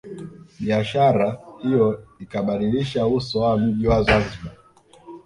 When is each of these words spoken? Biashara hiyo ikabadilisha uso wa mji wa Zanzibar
Biashara 0.63 1.27
hiyo 1.63 2.05
ikabadilisha 2.19 3.07
uso 3.07 3.39
wa 3.39 3.57
mji 3.57 3.87
wa 3.87 4.03
Zanzibar 4.03 4.51